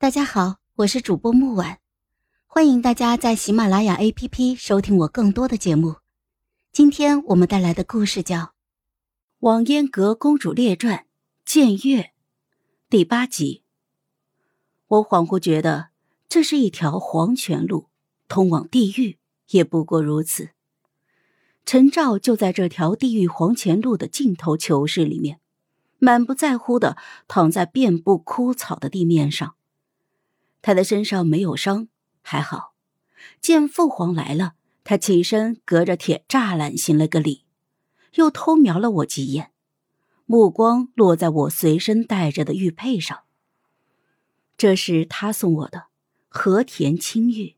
[0.00, 1.76] 大家好，我是主播木婉，
[2.46, 5.96] 欢迎大家在喜马拉雅 APP 收听我更多的节目。
[6.72, 8.38] 今天我们带来的故事叫
[9.40, 11.00] 《网烟阁公主列传》
[11.44, 12.12] 剑月
[12.88, 13.62] 第八集。
[14.86, 15.90] 我恍惚觉得
[16.30, 17.88] 这是一条黄泉路，
[18.26, 19.18] 通往地狱
[19.50, 20.52] 也不过如此。
[21.66, 25.40] 陈照就在这条地狱黄泉路的尽头囚室里面，
[25.98, 26.96] 满不在乎的
[27.28, 29.56] 躺在遍布枯草的地面上。
[30.62, 31.88] 他的身上没有伤，
[32.22, 32.74] 还好。
[33.40, 37.44] 见父皇来了，他起身，隔着铁栅栏行了个礼，
[38.14, 39.52] 又偷瞄了我几眼，
[40.26, 43.20] 目光落在我随身带着的玉佩上。
[44.56, 45.86] 这是他送我的
[46.28, 47.56] 和田青玉。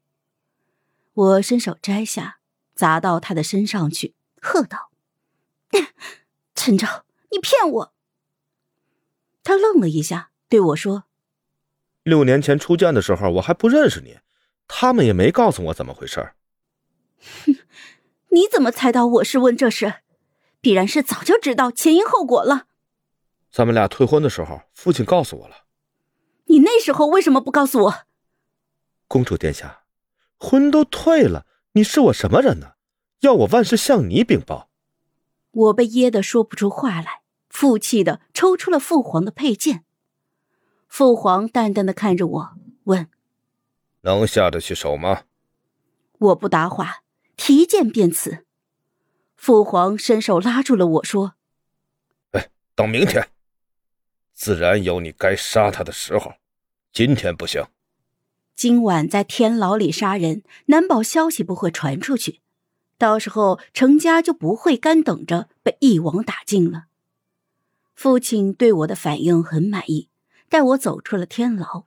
[1.15, 2.39] 我伸手摘下，
[2.75, 4.91] 砸到他的身上去，喝道
[6.55, 7.93] ：“陈昭，你骗我！”
[9.45, 11.05] 他愣了一下，对我说。
[12.05, 14.19] 六年前初见的时候，我还不认识你，
[14.67, 16.33] 他们也没告诉我怎么回事。
[17.45, 17.55] 哼，
[18.31, 19.95] 你怎么猜到我是问这事？
[20.61, 22.67] 必然是早就知道前因后果了。
[23.51, 25.65] 咱们俩退婚的时候，父亲告诉我了。
[26.47, 27.95] 你那时候为什么不告诉我？
[29.07, 29.85] 公主殿下，
[30.37, 32.73] 婚都退了，你是我什么人呢？
[33.21, 34.71] 要我万事向你禀报？
[35.53, 39.85] 我被噎得说不出话来，负气的抽出了父皇的佩剑。
[40.93, 42.53] 父皇淡淡的看着我，
[42.85, 43.09] 问
[44.05, 45.23] ：“能下得去手吗？”
[46.21, 47.03] 我不答话，
[47.35, 48.45] 提剑便刺。
[49.35, 51.33] 父皇伸手拉住了我说
[52.33, 53.31] ：“哎，等明天，
[54.35, 56.35] 自然有你该杀他的时候，
[56.93, 57.65] 今天不行。
[58.55, 62.41] 今晚在天牢里杀人，难保消息不会传出去，
[62.99, 66.89] 到时候程家就不会干等着被一网打尽了。”
[67.97, 70.11] 父亲对我的反应很满意。
[70.53, 71.87] 带我走出了天牢。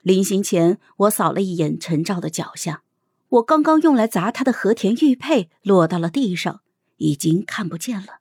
[0.00, 2.82] 临行前，我扫了一眼陈照的脚下，
[3.28, 6.62] 我刚刚用来砸他的和田玉佩落到了地上，
[6.96, 8.20] 已经看不见了。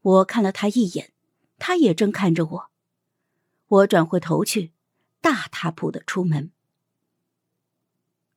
[0.00, 1.12] 我看了他一眼，
[1.58, 2.70] 他也正看着我。
[3.66, 4.72] 我转回头去，
[5.20, 6.50] 大踏步的出门。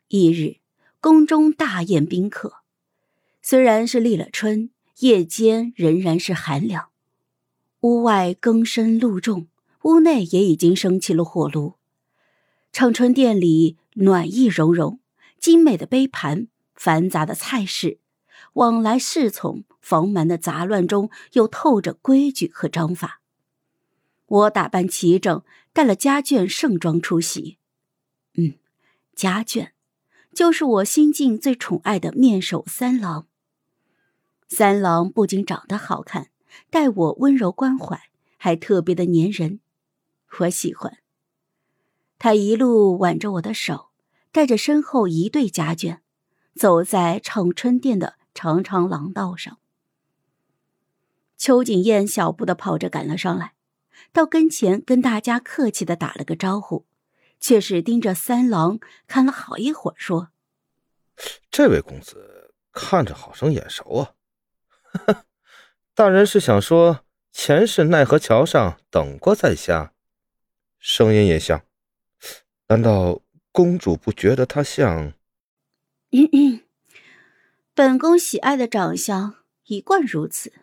[0.10, 0.58] 一日，
[1.00, 2.56] 宫中大宴宾客，
[3.42, 6.90] 虽然是立了春，夜间仍然是寒凉，
[7.80, 9.48] 屋外更深露重。
[9.84, 11.76] 屋内也已经升起了火炉，
[12.72, 15.00] 长春殿里暖意融融，
[15.40, 18.00] 精美的杯盘，繁杂的菜式，
[18.54, 23.22] 往来侍从、房门的杂乱中，又透着规矩和章法。
[24.26, 27.58] 我打扮齐整，带了家眷盛装出席。
[28.36, 28.56] 嗯，
[29.16, 29.70] 家眷，
[30.34, 33.28] 就是我心境最宠爱的面首三郎。
[34.50, 36.30] 三郎不仅长得好看，
[36.70, 39.60] 待我温柔关怀，还特别的粘人。
[40.40, 40.98] 我喜欢。
[42.20, 43.90] 他一路挽着我的手，
[44.32, 46.00] 带着身后一对家眷，
[46.56, 49.60] 走在长春殿的长长廊道上。
[51.38, 53.54] 邱景燕小步的跑着赶了上来，
[54.12, 56.88] 到跟前跟大家客气的打了个招呼，
[57.40, 60.30] 却是盯着三郎看了好一会儿，说
[61.52, 64.14] ：“这位公子看着好生眼熟
[65.06, 65.26] 啊，
[65.94, 69.94] 大人是想说前世奈何桥上等过在下？”
[70.80, 71.64] 声音也像，
[72.68, 73.22] 难道
[73.52, 75.14] 公主不觉得他像？
[76.12, 76.62] 嗯嗯，
[77.74, 80.54] 本宫喜爱的长相一贯如此。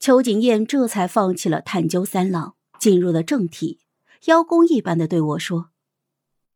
[0.00, 3.80] 邱景燕这才放弃了探究三郎，进入了正题，
[4.24, 5.70] 邀功一般的对我说：“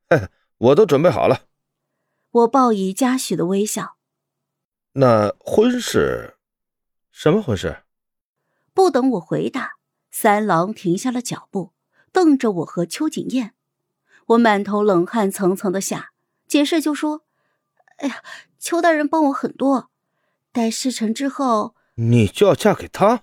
[0.08, 1.46] 哎，我都准备好了。”
[2.30, 3.96] 我报以嘉许的微笑。
[4.92, 6.36] 那婚事，
[7.10, 7.84] 什么婚事？
[8.75, 9.78] 不等我回答，
[10.10, 11.72] 三郎停下了脚步。
[12.18, 13.54] 瞪着我和邱景燕，
[14.26, 16.10] 我满头冷汗层层的下，
[16.48, 17.22] 解释就说
[17.98, 18.24] ：“哎呀，
[18.58, 19.92] 邱大人帮我很多，
[20.50, 23.22] 待事成之后，你就要嫁给他。”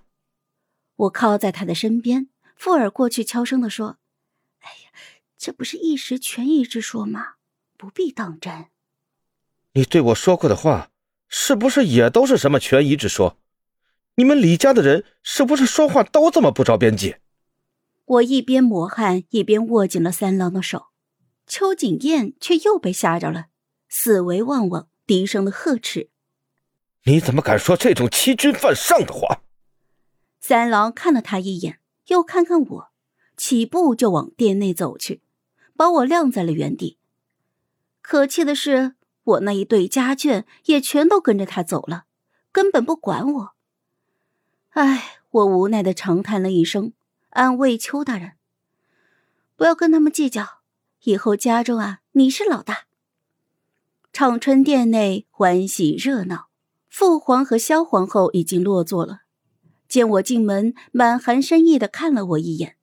[0.96, 3.98] 我靠在他的身边，附耳过去，悄声的说
[4.64, 4.90] ：“哎呀，
[5.36, 7.34] 这不是一时权宜之说吗？
[7.76, 8.68] 不必当真。”
[9.76, 10.88] 你对我说过的话，
[11.28, 13.36] 是不是也都是什么权宜之说？
[14.14, 17.16] 你们李家的人是不是说话都这么不着边际？
[18.06, 20.86] 我一边抹汗，一边握紧了三郎的手，
[21.44, 23.46] 邱景燕却又被吓着了，
[23.88, 26.10] 四围望望，低声的呵斥
[27.02, 29.42] ：“你怎么敢说这种欺君犯上的话？”
[30.38, 32.88] 三郎看了他一眼，又看看我，
[33.36, 35.20] 起步就往殿内走去，
[35.76, 36.98] 把我晾在了原地。
[38.00, 38.94] 可气的是，
[39.24, 42.04] 我那一对家眷也全都跟着他走了，
[42.52, 43.54] 根本不管我。
[44.70, 46.92] 唉，我无奈的长叹了一声。
[47.36, 48.32] 安慰邱大人，
[49.56, 50.62] 不要跟他们计较。
[51.02, 52.86] 以后家中啊，你是老大。
[54.10, 56.46] 长春殿内欢喜热闹，
[56.88, 59.20] 父皇和萧皇后已经落座了。
[59.86, 62.76] 见我进门，满含深意的看了我一眼，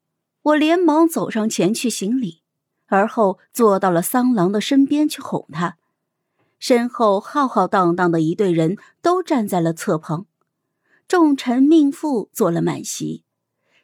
[0.44, 2.44] 我连忙走上前去行礼，
[2.86, 5.78] 而后坐到了桑郎的身边去哄他。
[6.60, 10.28] 身后浩浩荡荡的一队人都站在了侧旁，
[11.08, 13.24] 众臣命妇坐了满席，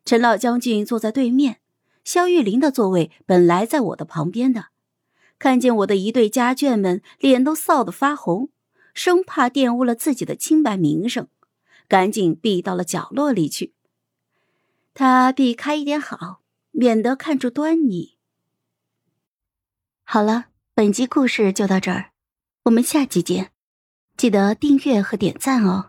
[0.09, 1.59] 陈老将军坐在对面，
[2.03, 4.69] 萧玉林的座位本来在我的旁边的，
[5.37, 8.49] 看见我的一对家眷们脸都臊得发红，
[8.95, 11.27] 生怕玷污了自己的清白名声，
[11.87, 13.75] 赶紧避到了角落里去。
[14.95, 16.41] 他避开一点好，
[16.71, 18.17] 免得看出端倪。
[20.03, 22.13] 好了，本集故事就到这儿。
[22.63, 23.51] 我们下期见，
[24.17, 25.88] 记得订阅和点赞哦！